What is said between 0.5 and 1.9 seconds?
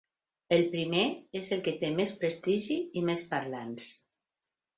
El primer és el que